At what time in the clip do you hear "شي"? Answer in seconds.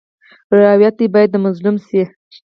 1.87-2.01